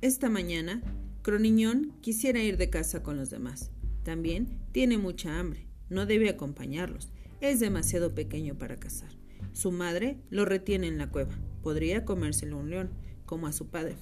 Esta 0.00 0.30
mañana, 0.30 0.80
Croniñón 1.22 1.92
quisiera 2.02 2.40
ir 2.40 2.56
de 2.56 2.70
casa 2.70 3.02
con 3.02 3.16
los 3.16 3.30
demás. 3.30 3.72
También 4.04 4.60
tiene 4.70 4.96
mucha 4.96 5.40
hambre. 5.40 5.66
No 5.90 6.06
debe 6.06 6.28
acompañarlos. 6.28 7.08
Es 7.40 7.58
demasiado 7.58 8.14
pequeño 8.14 8.56
para 8.56 8.76
cazar. 8.76 9.10
Su 9.52 9.72
madre 9.72 10.20
lo 10.30 10.44
retiene 10.44 10.86
en 10.86 10.98
la 10.98 11.10
cueva. 11.10 11.36
Podría 11.64 12.04
comérselo 12.04 12.58
un 12.58 12.70
león, 12.70 12.90
como 13.26 13.48
a 13.48 13.52
su 13.52 13.70
padre. 13.70 13.96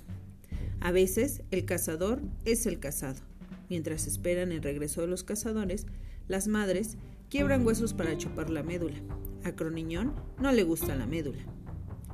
A 0.80 0.92
veces, 0.92 1.42
el 1.50 1.64
cazador 1.64 2.20
es 2.44 2.66
el 2.66 2.78
cazado. 2.78 3.22
Mientras 3.70 4.06
esperan 4.06 4.52
el 4.52 4.62
regreso 4.62 5.00
de 5.00 5.06
los 5.06 5.24
cazadores, 5.24 5.86
las 6.28 6.46
madres 6.46 6.98
quiebran 7.30 7.66
huesos 7.66 7.94
para 7.94 8.18
chupar 8.18 8.50
la 8.50 8.62
médula. 8.62 8.96
A 9.44 9.52
Croniñón 9.52 10.14
no 10.38 10.52
le 10.52 10.62
gusta 10.62 10.94
la 10.94 11.06
médula. 11.06 11.42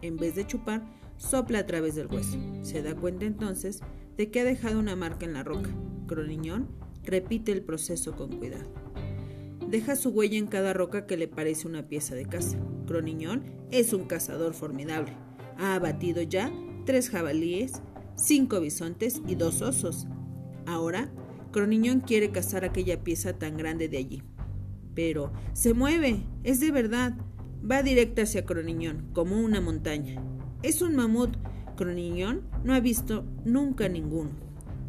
En 0.03 0.19
vez 0.19 0.37
de 0.37 0.47
chupar, 0.47 0.85
sopla 1.17 1.61
a 1.61 1.67
través 1.67 1.95
del 1.95 2.07
hueso. 2.07 2.39
Se 2.63 2.83
da 2.83 2.95
cuenta 2.95 3.27
entonces 3.27 3.81
de 4.17 4.31
que 4.31 4.41
ha 4.41 4.45
dejado 4.45 4.79
una 4.79 4.97
marca 4.97 5.25
en 5.25 5.33
la 5.33 5.43
roca. 5.43 5.71
Croniñón 6.07 6.69
repite 7.05 7.53
el 7.53 7.63
proceso 7.63 8.13
con 8.17 8.31
cuidado. 8.39 8.71
Deja 9.69 9.97
su 9.97 10.11
huella 10.11 10.39
en 10.39 10.47
cada 10.47 10.73
roca 10.73 11.07
que 11.07 11.17
le 11.17 11.29
parece 11.29 11.67
una 11.67 11.89
pieza 11.89 12.15
de 12.15 12.27
caza. 12.27 12.59
Croniñón 12.87 13.45
es 13.71 13.93
un 13.93 14.05
cazador 14.05 14.53
formidable. 14.55 15.15
Ha 15.59 15.75
abatido 15.75 16.23
ya 16.23 16.53
tres 16.85 17.09
jabalíes, 17.09 17.81
cinco 18.17 18.61
bisontes 18.61 19.23
y 19.27 19.35
dos 19.35 19.63
osos. 19.63 20.07
Ahora, 20.67 21.11
Croniñón 21.53 22.01
quiere 22.01 22.31
cazar 22.31 22.65
aquella 22.65 23.03
pieza 23.03 23.39
tan 23.39 23.57
grande 23.57 23.89
de 23.89 23.99
allí. 23.99 24.23
Pero 24.95 25.33
se 25.55 25.75
mueve, 25.75 26.27
es 26.45 26.61
de 26.61 26.71
verdad. 26.71 27.15
Va 27.69 27.83
directa 27.83 28.23
hacia 28.23 28.45
Croniñón, 28.45 29.11
como 29.13 29.41
una 29.41 29.61
montaña. 29.61 30.23
Es 30.63 30.81
un 30.81 30.95
mamut. 30.95 31.37
Croniñón 31.77 32.43
no 32.63 32.73
ha 32.73 32.79
visto 32.79 33.25
nunca 33.45 33.89
ninguno. 33.89 34.31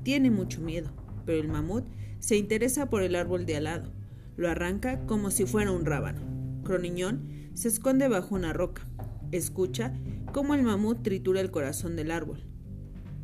Tiene 0.03 0.29
mucho 0.29 0.61
miedo, 0.61 0.91
pero 1.25 1.41
el 1.41 1.47
mamut 1.47 1.85
se 2.19 2.37
interesa 2.37 2.91
por 2.91 3.01
el 3.01 3.15
árbol 3.15 3.47
de 3.47 3.55
al 3.55 3.63
lado. 3.63 3.91
Lo 4.37 4.49
arranca 4.49 5.03
como 5.07 5.31
si 5.31 5.47
fuera 5.47 5.71
un 5.71 5.85
rábano. 5.85 6.21
Croniñón 6.63 7.49
se 7.55 7.69
esconde 7.69 8.07
bajo 8.07 8.35
una 8.35 8.53
roca. 8.53 8.87
Escucha 9.31 9.95
cómo 10.31 10.53
el 10.53 10.61
mamut 10.61 11.01
tritura 11.01 11.41
el 11.41 11.49
corazón 11.49 11.95
del 11.95 12.11
árbol. 12.11 12.45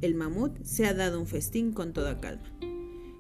El 0.02 0.16
mamut 0.16 0.63
se 0.63 0.88
ha 0.88 0.95
dado 0.95 1.19
un 1.19 1.28
festín 1.28 1.72
con 1.72 1.94
toda 1.94 2.19
calma. 2.19 2.52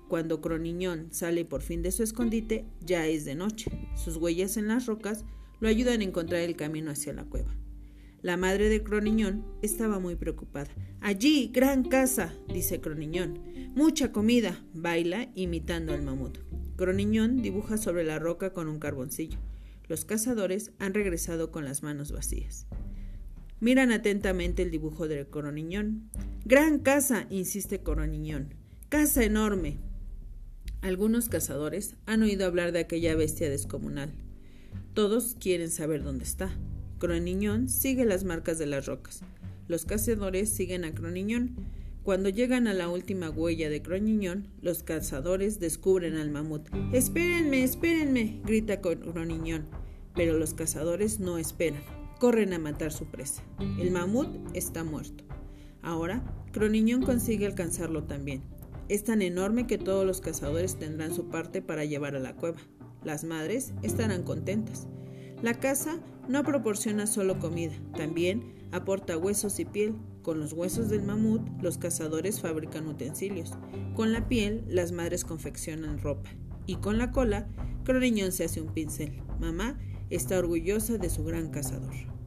Cuando 0.07 0.41
Croniñón 0.41 1.09
sale 1.11 1.45
por 1.45 1.61
fin 1.61 1.83
de 1.83 1.91
su 1.91 2.01
escondite, 2.01 2.65
ya 2.81 3.05
es 3.05 3.25
de 3.25 3.35
noche. 3.35 3.69
Sus 3.95 4.17
huellas 4.17 4.57
en 4.57 4.69
las 4.69 4.87
rocas 4.87 5.23
lo 5.59 5.67
ayudan 5.67 6.01
a 6.01 6.05
encontrar 6.05 6.41
el 6.41 6.55
camino 6.55 6.89
hacia 6.89 7.13
la 7.13 7.25
cueva. 7.25 7.55
La 8.21 8.37
madre 8.37 8.69
de 8.69 8.83
Croniñón 8.83 9.45
estaba 9.61 9.99
muy 9.99 10.15
preocupada. 10.15 10.69
Allí, 11.01 11.51
gran 11.53 11.83
casa, 11.83 12.33
dice 12.47 12.81
Croniñón. 12.81 13.39
Mucha 13.75 14.11
comida, 14.11 14.63
baila 14.73 15.29
imitando 15.35 15.93
al 15.93 16.01
mamut. 16.01 16.39
Croniñón 16.75 17.41
dibuja 17.41 17.77
sobre 17.77 18.03
la 18.03 18.19
roca 18.19 18.51
con 18.53 18.67
un 18.67 18.79
carboncillo. 18.79 19.39
Los 19.87 20.05
cazadores 20.05 20.71
han 20.79 20.93
regresado 20.93 21.51
con 21.51 21.65
las 21.65 21.81
manos 21.81 22.11
vacías. 22.11 22.67
Miran 23.59 23.91
atentamente 23.91 24.63
el 24.63 24.71
dibujo 24.71 25.07
de 25.07 25.25
Croniñón. 25.27 26.09
Gran 26.45 26.79
casa, 26.79 27.25
insiste 27.29 27.81
Croniñón. 27.81 28.53
Casa 28.89 29.23
enorme, 29.23 29.79
algunos 30.81 31.27
cazadores 31.27 31.95
han 32.05 32.23
oído 32.23 32.45
hablar 32.45 32.71
de 32.71 32.79
aquella 32.79 33.13
bestia 33.15 33.49
descomunal. 33.49 34.13
Todos 34.93 35.35
quieren 35.37 35.69
saber 35.69 36.03
dónde 36.03 36.23
está. 36.23 36.57
Croniñón 36.99 37.69
sigue 37.69 38.05
las 38.05 38.25
marcas 38.25 38.59
de 38.59 38.65
las 38.65 38.85
rocas. 38.85 39.21
Los 39.69 39.85
cazadores 39.85 40.49
siguen 40.49 40.83
a 40.83 40.93
Croniñón. 40.93 41.55
Cuando 42.03 42.27
llegan 42.27 42.67
a 42.67 42.73
la 42.73 42.89
última 42.89 43.29
huella 43.29 43.69
de 43.69 43.81
Croniñón, 43.81 44.47
los 44.61 44.83
cazadores 44.83 45.59
descubren 45.59 46.17
al 46.17 46.29
mamut. 46.29 46.67
Espérenme, 46.91 47.63
espérenme, 47.63 48.41
grita 48.45 48.81
Croniñón. 48.81 49.67
Pero 50.13 50.37
los 50.37 50.53
cazadores 50.53 51.21
no 51.21 51.37
esperan. 51.37 51.81
Corren 52.19 52.51
a 52.51 52.59
matar 52.59 52.91
su 52.91 53.05
presa. 53.05 53.43
El 53.79 53.91
mamut 53.91 54.27
está 54.53 54.83
muerto. 54.83 55.23
Ahora, 55.81 56.21
Croniñón 56.51 57.03
consigue 57.03 57.45
alcanzarlo 57.45 58.03
también. 58.03 58.43
Es 58.89 59.05
tan 59.05 59.21
enorme 59.21 59.67
que 59.67 59.77
todos 59.77 60.05
los 60.05 60.19
cazadores 60.19 60.77
tendrán 60.77 61.15
su 61.15 61.29
parte 61.29 61.61
para 61.61 61.85
llevar 61.85 62.15
a 62.17 62.19
la 62.19 62.35
cueva. 62.35 62.59
Las 63.05 63.23
madres 63.23 63.71
estarán 63.83 64.23
contentas. 64.23 64.87
La 65.41 65.53
caza 65.53 65.99
no 66.27 66.43
proporciona 66.43 67.07
solo 67.07 67.39
comida, 67.39 67.73
también 67.95 68.55
aporta 68.71 69.17
huesos 69.17 69.59
y 69.59 69.65
piel. 69.65 69.95
Con 70.21 70.39
los 70.39 70.51
huesos 70.51 70.89
del 70.89 71.01
mamut, 71.01 71.41
los 71.61 71.77
cazadores 71.77 72.41
fabrican 72.41 72.87
utensilios. 72.87 73.53
Con 73.95 74.11
la 74.11 74.27
piel, 74.27 74.65
las 74.67 74.91
madres 74.91 75.23
confeccionan 75.23 75.99
ropa. 75.99 76.29
Y 76.65 76.75
con 76.75 76.97
la 76.97 77.11
cola, 77.11 77.47
Croniñón 77.85 78.33
se 78.33 78.43
hace 78.43 78.61
un 78.61 78.73
pincel. 78.73 79.23
Mamá 79.39 79.79
está 80.09 80.37
orgullosa 80.37 80.97
de 80.97 81.09
su 81.09 81.23
gran 81.23 81.49
cazador. 81.49 82.18